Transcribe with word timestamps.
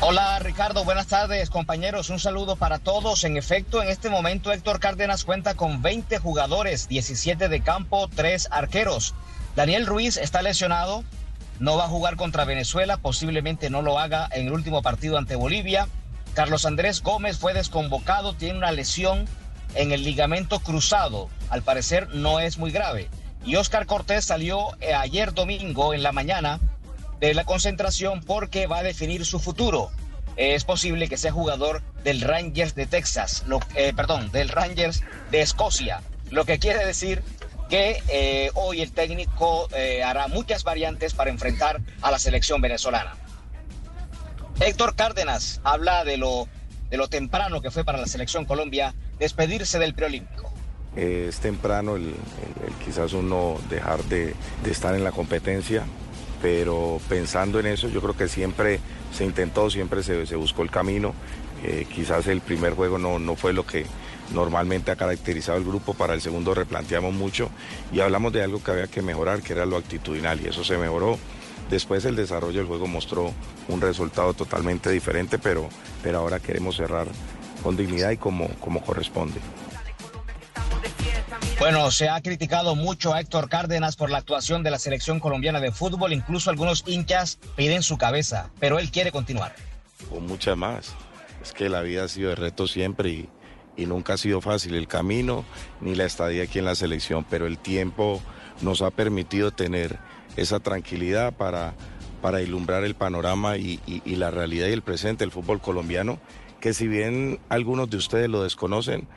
Hola 0.00 0.38
Ricardo, 0.38 0.84
buenas 0.84 1.08
tardes 1.08 1.50
compañeros, 1.50 2.08
un 2.08 2.20
saludo 2.20 2.54
para 2.54 2.78
todos. 2.78 3.24
En 3.24 3.36
efecto, 3.36 3.82
en 3.82 3.88
este 3.88 4.08
momento 4.08 4.52
Héctor 4.52 4.78
Cárdenas 4.78 5.24
cuenta 5.24 5.54
con 5.54 5.82
20 5.82 6.18
jugadores, 6.18 6.86
17 6.86 7.48
de 7.48 7.60
campo, 7.62 8.08
3 8.14 8.46
arqueros. 8.52 9.16
Daniel 9.56 9.86
Ruiz 9.86 10.16
está 10.16 10.40
lesionado, 10.40 11.02
no 11.58 11.76
va 11.76 11.86
a 11.86 11.88
jugar 11.88 12.14
contra 12.14 12.44
Venezuela, 12.44 12.98
posiblemente 12.98 13.70
no 13.70 13.82
lo 13.82 13.98
haga 13.98 14.28
en 14.30 14.46
el 14.46 14.52
último 14.52 14.82
partido 14.82 15.18
ante 15.18 15.34
Bolivia. 15.34 15.88
Carlos 16.32 16.64
Andrés 16.64 17.02
Gómez 17.02 17.36
fue 17.36 17.52
desconvocado, 17.52 18.34
tiene 18.34 18.56
una 18.56 18.70
lesión 18.70 19.24
en 19.74 19.90
el 19.90 20.04
ligamento 20.04 20.60
cruzado, 20.60 21.28
al 21.50 21.62
parecer 21.62 22.08
no 22.14 22.38
es 22.38 22.56
muy 22.56 22.70
grave. 22.70 23.08
Y 23.44 23.56
Oscar 23.56 23.86
Cortés 23.86 24.26
salió 24.26 24.76
eh, 24.80 24.94
ayer 24.94 25.34
domingo 25.34 25.92
en 25.92 26.04
la 26.04 26.12
mañana 26.12 26.60
de 27.20 27.34
la 27.34 27.44
concentración 27.44 28.22
porque 28.22 28.66
va 28.66 28.78
a 28.78 28.82
definir 28.82 29.24
su 29.24 29.40
futuro. 29.40 29.90
Es 30.36 30.64
posible 30.64 31.08
que 31.08 31.16
sea 31.16 31.32
jugador 31.32 31.82
del 32.04 32.20
Rangers 32.20 32.74
de 32.74 32.86
Texas, 32.86 33.44
eh, 33.74 33.92
perdón, 33.94 34.30
del 34.30 34.48
Rangers 34.48 35.02
de 35.32 35.40
Escocia, 35.40 36.00
lo 36.30 36.44
que 36.44 36.58
quiere 36.58 36.84
decir 36.86 37.22
que 37.68 38.02
eh, 38.08 38.50
hoy 38.54 38.80
el 38.80 38.92
técnico 38.92 39.68
eh, 39.74 40.02
hará 40.02 40.28
muchas 40.28 40.64
variantes 40.64 41.12
para 41.12 41.30
enfrentar 41.30 41.80
a 42.02 42.10
la 42.10 42.18
selección 42.18 42.60
venezolana. 42.60 43.14
Héctor 44.60 44.94
Cárdenas 44.94 45.60
habla 45.64 46.04
de 46.04 46.16
lo, 46.16 46.48
de 46.88 46.96
lo 46.96 47.08
temprano 47.08 47.60
que 47.60 47.70
fue 47.70 47.84
para 47.84 47.98
la 47.98 48.06
selección 48.06 48.44
Colombia 48.44 48.94
despedirse 49.18 49.78
del 49.78 49.94
preolímpico. 49.94 50.52
es 50.96 51.38
temprano 51.38 51.96
el, 51.96 52.14
quizás 52.84 53.12
uno 53.12 53.60
dejar 53.68 54.02
de, 54.04 54.34
de 54.64 54.70
estar 54.70 54.94
en 54.94 55.04
la 55.04 55.12
competencia 55.12 55.84
pero 56.40 57.00
pensando 57.08 57.58
en 57.60 57.66
eso 57.66 57.88
yo 57.88 58.00
creo 58.00 58.16
que 58.16 58.28
siempre 58.28 58.80
se 59.12 59.24
intentó, 59.24 59.70
siempre 59.70 60.02
se, 60.02 60.36
buscó 60.36 60.62
el 60.62 60.70
camino. 60.70 61.14
Eh, 61.64 61.86
quizás 61.92 62.26
el 62.28 62.40
primer 62.40 62.74
juego 62.74 62.98
no, 62.98 63.18
no 63.18 63.34
fue 63.34 63.52
lo 63.52 63.66
que 63.66 63.84
normalmente 64.32 64.90
ha 64.90 64.96
caracterizado 64.96 65.58
el 65.58 65.64
grupo, 65.64 65.94
para 65.94 66.14
el 66.14 66.20
segundo 66.20 66.54
replanteamos 66.54 67.14
mucho 67.14 67.50
y 67.92 68.00
hablamos 68.00 68.32
de 68.32 68.42
algo 68.42 68.62
que 68.62 68.70
había 68.70 68.86
que 68.86 69.02
mejorar, 69.02 69.42
que 69.42 69.54
era 69.54 69.66
lo 69.66 69.76
actitudinal 69.76 70.40
y 70.40 70.48
eso 70.48 70.64
se 70.64 70.76
mejoró. 70.76 71.18
Después 71.70 72.04
el 72.04 72.16
desarrollo 72.16 72.58
del 72.58 72.66
juego 72.66 72.86
mostró 72.86 73.32
un 73.68 73.80
resultado 73.80 74.32
totalmente 74.32 74.90
diferente, 74.90 75.38
pero, 75.38 75.68
pero 76.02 76.18
ahora 76.18 76.40
queremos 76.40 76.76
cerrar 76.76 77.06
con 77.62 77.76
dignidad 77.76 78.10
y 78.10 78.16
como, 78.16 78.48
como 78.60 78.80
corresponde. 78.80 79.40
Bueno, 81.58 81.90
se 81.90 82.08
ha 82.08 82.20
criticado 82.20 82.76
mucho 82.76 83.12
a 83.12 83.20
Héctor 83.20 83.48
Cárdenas 83.48 83.96
por 83.96 84.10
la 84.10 84.18
actuación 84.18 84.62
de 84.62 84.70
la 84.70 84.78
selección 84.78 85.18
colombiana 85.18 85.58
de 85.58 85.72
fútbol. 85.72 86.12
Incluso 86.12 86.50
algunos 86.50 86.84
hinchas 86.86 87.40
piden 87.56 87.82
su 87.82 87.98
cabeza, 87.98 88.50
pero 88.60 88.78
él 88.78 88.92
quiere 88.92 89.10
continuar. 89.10 89.56
Con 90.08 90.24
muchas 90.26 90.56
más. 90.56 90.94
Es 91.42 91.52
que 91.52 91.68
la 91.68 91.82
vida 91.82 92.04
ha 92.04 92.08
sido 92.08 92.30
de 92.30 92.36
reto 92.36 92.68
siempre 92.68 93.10
y, 93.10 93.28
y 93.76 93.86
nunca 93.86 94.14
ha 94.14 94.18
sido 94.18 94.40
fácil 94.40 94.76
el 94.76 94.86
camino 94.86 95.44
ni 95.80 95.96
la 95.96 96.04
estadía 96.04 96.44
aquí 96.44 96.60
en 96.60 96.64
la 96.64 96.76
selección, 96.76 97.26
pero 97.28 97.48
el 97.48 97.58
tiempo 97.58 98.22
nos 98.60 98.80
ha 98.80 98.92
permitido 98.92 99.50
tener 99.50 99.98
esa 100.36 100.60
tranquilidad 100.60 101.32
para, 101.32 101.74
para 102.22 102.40
ilumbrar 102.40 102.84
el 102.84 102.94
panorama 102.94 103.56
y, 103.56 103.80
y 103.86 104.14
la 104.14 104.30
realidad 104.30 104.68
y 104.68 104.72
el 104.72 104.82
presente 104.82 105.24
del 105.24 105.32
fútbol 105.32 105.60
colombiano, 105.60 106.20
que 106.60 106.72
si 106.72 106.86
bien 106.86 107.40
algunos 107.48 107.90
de 107.90 107.96
ustedes 107.96 108.28
lo 108.28 108.44
desconocen, 108.44 109.08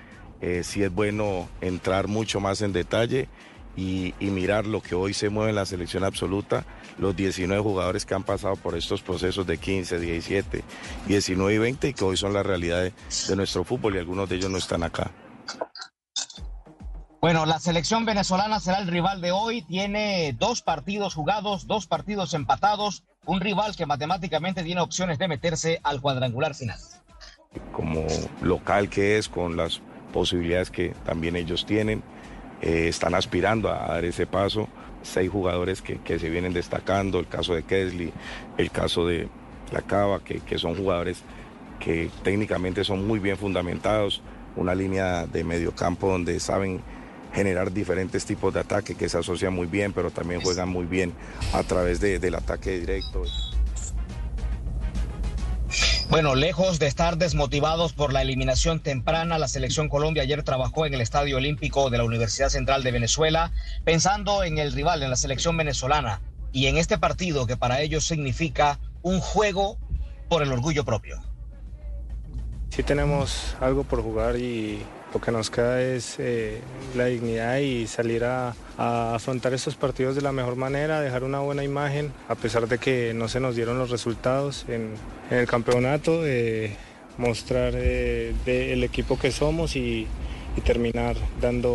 eh, 0.41 0.63
sí 0.63 0.83
es 0.83 0.93
bueno 0.93 1.47
entrar 1.61 2.07
mucho 2.07 2.39
más 2.39 2.61
en 2.61 2.73
detalle 2.73 3.29
y, 3.75 4.13
mirar 4.19 4.65
lo 4.65 4.81
que 4.81 4.95
hoy 4.95 5.13
se 5.13 5.29
mueve 5.29 5.51
en 5.51 5.55
la 5.55 5.65
selección 5.65 6.03
absoluta, 6.03 6.65
los 6.97 7.15
19 7.15 7.61
jugadores 7.61 8.05
que 8.05 8.13
han 8.13 8.23
pasado 8.23 8.55
por 8.55 8.77
estos 8.77 9.01
procesos 9.01 9.45
de 9.47 9.57
15, 9.57 9.99
17, 9.99 10.63
19 11.07 11.53
y 11.53 11.57
20 11.57 11.87
y 11.87 11.93
que 11.93 12.03
hoy 12.03 12.17
son 12.17 12.33
la 12.33 12.43
realidad 12.43 12.81
de, 12.81 12.93
de 13.27 13.35
nuestro 13.35 13.63
fútbol 13.63 13.95
y 13.95 13.99
algunos 13.99 14.27
de 14.29 14.35
ellos 14.35 14.49
no 14.49 14.57
están 14.57 14.83
acá. 14.83 15.11
Bueno, 17.21 17.45
la 17.45 17.59
selección 17.59 18.03
venezolana 18.03 18.59
será 18.59 18.79
el 18.79 18.87
rival 18.87 19.21
de 19.21 19.31
hoy. 19.31 19.61
Tiene 19.61 20.35
dos 20.39 20.63
partidos 20.63 21.13
jugados, 21.13 21.67
dos 21.67 21.85
partidos 21.85 22.33
empatados. 22.33 23.03
Un 23.25 23.39
rival 23.39 23.75
que 23.75 23.85
matemáticamente 23.85 24.63
tiene 24.63 24.81
opciones 24.81 25.19
de 25.19 25.27
meterse 25.27 25.79
al 25.83 26.01
cuadrangular 26.01 26.55
final. 26.55 26.79
Como 27.73 28.07
local 28.41 28.89
que 28.89 29.19
es, 29.19 29.29
con 29.29 29.55
las 29.55 29.81
posibilidades 30.11 30.69
que 30.69 30.93
también 31.05 31.35
ellos 31.35 31.65
tienen. 31.65 32.03
Eh, 32.61 32.87
están 32.87 33.15
aspirando 33.15 33.69
a, 33.69 33.87
dar 33.87 34.05
ese 34.05 34.27
paso. 34.27 34.67
Seis 35.03 35.29
jugadores 35.31 35.81
que, 35.81 35.99
se 36.19 36.29
vienen 36.29 36.53
destacando, 36.53 37.19
el 37.19 37.27
caso 37.27 37.55
de 37.55 37.63
Kesley, 37.63 38.13
el 38.57 38.69
caso 38.69 39.07
de 39.07 39.29
La 39.71 39.81
Cava, 39.81 40.23
que, 40.23 40.41
que 40.41 40.59
son 40.59 40.75
jugadores 40.75 41.23
que 41.79 42.11
técnicamente 42.23 42.83
son 42.83 43.07
muy 43.07 43.17
bien 43.17 43.37
fundamentados, 43.37 44.21
una 44.55 44.75
línea 44.75 45.25
de 45.25 45.43
medio 45.43 45.73
campo 45.73 46.07
donde 46.09 46.39
saben 46.39 46.81
generar 47.33 47.71
diferentes 47.71 48.25
tipos 48.25 48.53
de 48.53 48.59
ataque 48.59 48.95
que 48.95 49.09
se 49.09 49.17
asocian 49.17 49.53
muy 49.53 49.67
bien, 49.67 49.93
pero 49.93 50.11
también 50.11 50.41
juegan 50.41 50.69
muy 50.69 50.85
bien 50.85 51.13
a 51.53 51.63
través 51.63 51.99
del 51.99 52.35
ataque 52.35 52.79
directo. 52.79 53.23
Bueno, 56.11 56.35
lejos 56.35 56.77
de 56.77 56.87
estar 56.87 57.17
desmotivados 57.17 57.93
por 57.93 58.11
la 58.11 58.21
eliminación 58.21 58.81
temprana, 58.81 59.39
la 59.39 59.47
selección 59.47 59.87
Colombia 59.87 60.23
ayer 60.23 60.43
trabajó 60.43 60.85
en 60.85 60.93
el 60.93 60.99
Estadio 60.99 61.37
Olímpico 61.37 61.89
de 61.89 61.97
la 61.97 62.03
Universidad 62.03 62.49
Central 62.49 62.83
de 62.83 62.91
Venezuela, 62.91 63.53
pensando 63.85 64.43
en 64.43 64.57
el 64.57 64.73
rival, 64.73 65.03
en 65.03 65.09
la 65.09 65.15
selección 65.15 65.55
venezolana, 65.55 66.19
y 66.51 66.67
en 66.67 66.75
este 66.75 66.97
partido 66.97 67.47
que 67.47 67.55
para 67.55 67.79
ellos 67.79 68.03
significa 68.03 68.77
un 69.01 69.21
juego 69.21 69.77
por 70.27 70.43
el 70.43 70.51
orgullo 70.51 70.83
propio. 70.83 71.17
Sí 72.71 72.83
tenemos 72.83 73.55
algo 73.61 73.85
por 73.85 74.03
jugar 74.03 74.35
y 74.35 74.83
lo 75.13 75.19
que 75.21 75.31
nos 75.31 75.49
queda 75.49 75.81
es 75.81 76.15
eh, 76.19 76.61
la 76.95 77.05
dignidad 77.05 77.57
y 77.57 77.87
salir 77.87 78.23
a, 78.23 78.53
afrontar 78.77 79.53
estos 79.53 79.75
partidos 79.75 80.15
de 80.15 80.21
la 80.21 80.31
mejor 80.31 80.55
manera, 80.55 81.01
dejar 81.01 81.23
una 81.23 81.39
buena 81.39 81.63
imagen, 81.63 82.11
a 82.27 82.35
pesar 82.35 82.67
de 82.67 82.79
que 82.79 83.13
no 83.13 83.27
se 83.27 83.39
nos 83.39 83.55
dieron 83.55 83.77
los 83.77 83.91
resultados 83.91 84.65
en, 84.67 84.93
el 85.29 85.45
campeonato, 85.47 86.21
mostrar 87.17 87.73
eh, 87.75 88.33
el 88.45 88.83
equipo 88.83 89.19
que 89.19 89.31
somos 89.31 89.75
y, 89.75 90.07
terminar 90.65 91.15
dando 91.39 91.73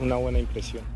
una 0.00 0.16
buena 0.16 0.40
impresión. 0.40 0.92